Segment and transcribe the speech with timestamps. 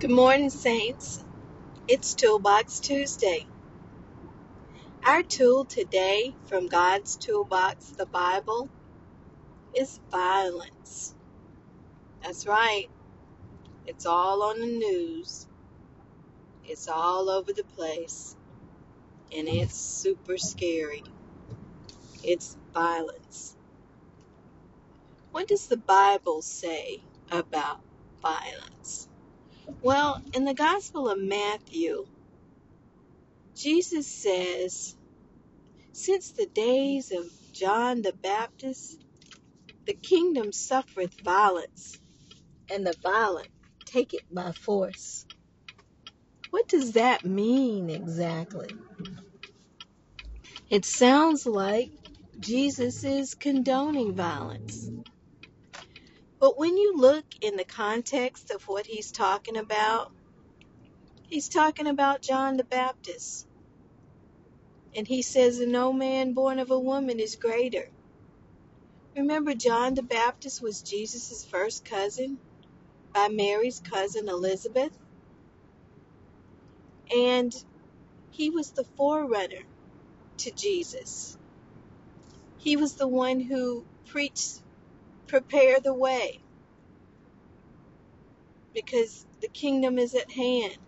[0.00, 1.24] Good morning, Saints.
[1.88, 3.46] It's Toolbox Tuesday.
[5.04, 8.68] Our tool today from God's Toolbox, the Bible,
[9.74, 11.16] is violence.
[12.22, 12.88] That's right,
[13.86, 15.48] it's all on the news,
[16.64, 18.36] it's all over the place,
[19.36, 21.02] and it's super scary.
[22.22, 23.56] It's violence.
[25.32, 27.02] What does the Bible say
[27.32, 27.80] about
[28.22, 29.08] violence?
[29.82, 32.06] Well, in the Gospel of Matthew,
[33.56, 34.96] Jesus says,
[35.92, 39.04] Since the days of John the Baptist,
[39.86, 42.00] the kingdom suffereth violence,
[42.70, 43.48] and the violent
[43.86, 45.26] take it by force.
[46.50, 48.68] What does that mean exactly?
[50.70, 51.90] It sounds like
[52.40, 54.90] Jesus is condoning violence.
[56.40, 60.12] But when you look in the context of what he's talking about,
[61.28, 63.46] he's talking about John the Baptist.
[64.96, 67.90] And he says, No man born of a woman is greater.
[69.16, 72.38] Remember, John the Baptist was Jesus' first cousin
[73.14, 74.96] by Mary's cousin Elizabeth?
[77.16, 77.54] And
[78.30, 79.64] he was the forerunner
[80.38, 81.38] to Jesus.
[82.58, 84.62] He was the one who preached,
[85.28, 86.40] prepare the way,
[88.74, 90.78] because the kingdom is at hand.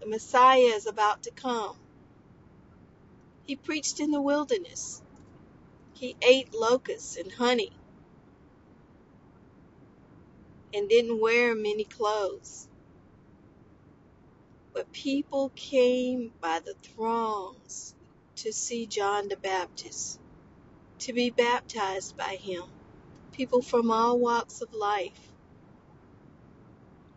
[0.00, 1.76] The Messiah is about to come.
[3.44, 5.02] He preached in the wilderness.
[5.94, 7.72] He ate locusts and honey
[10.74, 12.68] and didn't wear many clothes.
[14.74, 17.94] But people came by the throngs
[18.38, 20.20] to see John the Baptist,
[21.02, 22.64] to be baptized by him.
[23.32, 25.32] People from all walks of life.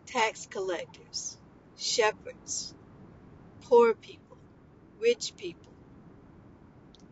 [0.06, 1.38] Tax collectors,
[1.78, 2.74] shepherds,
[3.62, 4.38] poor people,
[5.00, 5.72] rich people,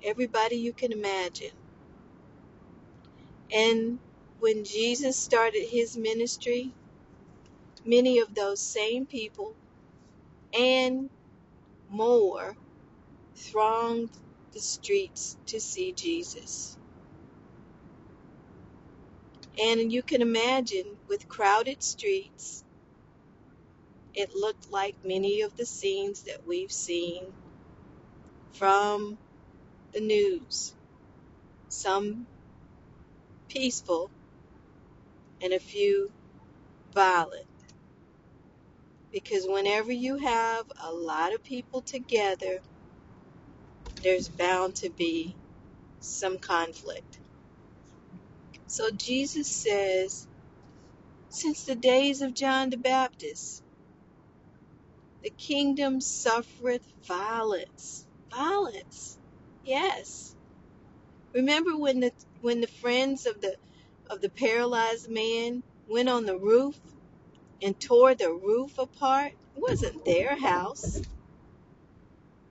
[0.04, 1.52] everybody you can imagine.
[3.52, 3.98] And
[4.40, 6.72] when Jesus started his ministry,
[7.84, 9.54] many of those same people
[10.54, 11.10] and
[11.90, 12.56] more
[13.36, 14.10] thronged
[14.54, 16.78] the streets to see Jesus.
[19.62, 22.64] And you can imagine with crowded streets,
[24.14, 27.26] it looked like many of the scenes that we've seen
[28.52, 29.18] from
[29.92, 30.74] the news.
[31.68, 32.26] Some
[33.48, 34.10] peaceful
[35.42, 36.10] and a few
[36.94, 37.46] violent.
[39.12, 42.60] Because whenever you have a lot of people together,
[44.04, 45.36] there's bound to be
[46.00, 47.20] some conflict.
[48.68, 50.28] So Jesus says,
[51.30, 53.62] since the days of John the Baptist,
[55.22, 58.06] the kingdom suffereth violence.
[58.30, 59.18] Violence.
[59.64, 60.36] Yes.
[61.34, 63.56] Remember when the when the friends of the
[64.10, 66.78] of the paralyzed man went on the roof
[67.62, 69.32] and tore the roof apart?
[69.56, 71.02] It wasn't their house.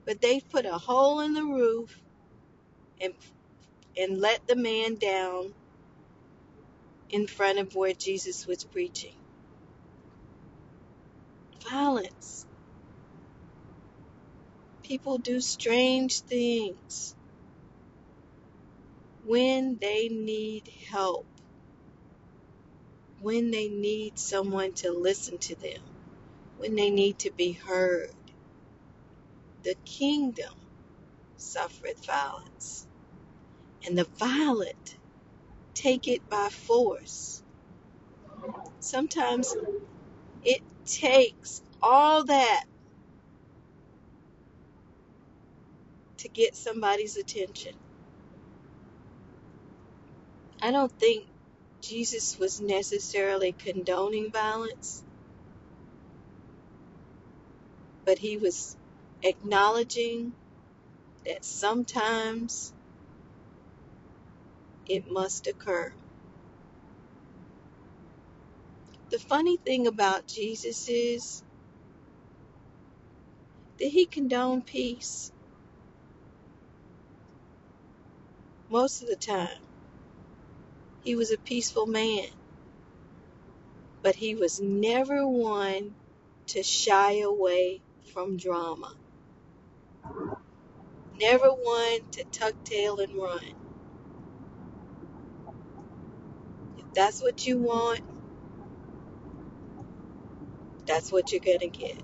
[0.06, 2.00] But they put a hole in the roof
[3.00, 3.14] and
[3.98, 5.54] and let the man down
[7.10, 9.14] in front of where Jesus was preaching.
[11.70, 12.46] Violence.
[14.84, 17.14] People do strange things
[19.26, 21.26] when they need help,
[23.20, 25.82] when they need someone to listen to them,
[26.58, 28.10] when they need to be heard.
[29.64, 30.54] The kingdom
[31.36, 32.86] suffereth violence,
[33.86, 34.96] and the violent
[35.74, 37.42] take it by force.
[38.80, 39.56] Sometimes
[40.44, 42.64] it takes all that
[46.18, 47.74] to get somebody's attention.
[50.62, 51.26] I don't think
[51.82, 55.04] Jesus was necessarily condoning violence,
[58.04, 58.76] but he was
[59.24, 60.34] acknowledging
[61.26, 62.72] that sometimes
[64.88, 65.92] it must occur.
[69.10, 71.42] The funny thing about Jesus is
[73.78, 75.32] that he condoned peace
[78.70, 79.58] most of the time.
[81.04, 82.28] He was a peaceful man,
[84.02, 85.94] but he was never one
[86.48, 87.82] to shy away
[88.12, 88.94] from drama,
[91.20, 93.44] never one to tuck tail and run.
[96.78, 98.00] If that's what you want,
[100.86, 101.98] That's what you're going to get.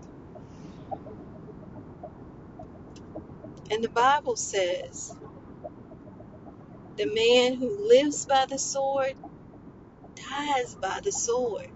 [3.71, 5.15] And the Bible says
[6.97, 9.15] the man who lives by the sword
[10.15, 11.71] dies by the sword.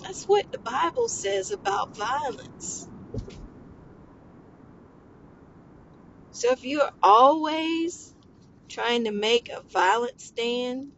[0.00, 2.88] That's what the Bible says about violence.
[6.36, 8.14] So if you're always
[8.68, 10.92] trying to make a violent stand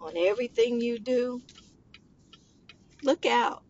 [0.00, 1.40] on everything you do,
[3.04, 3.62] look out.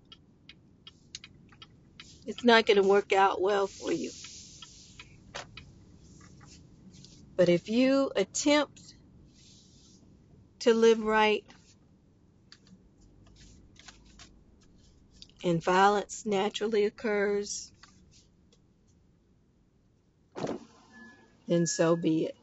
[2.26, 4.12] It's not going to work out well for you.
[7.36, 8.80] But if you attempt
[10.60, 11.44] to live right
[15.44, 17.73] and violence naturally occurs,
[21.54, 22.36] then so be it.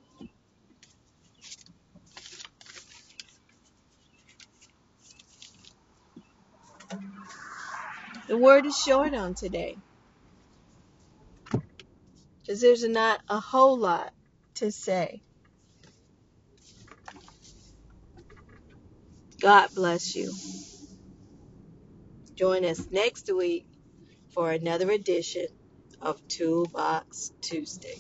[8.28, 9.78] The word is short on today
[12.42, 14.14] because there's not a whole lot
[14.56, 15.22] to say.
[19.42, 20.32] God bless you.
[22.36, 23.66] Join us next week
[24.34, 25.48] for another edition
[26.02, 28.00] of Toolbox Tuesday.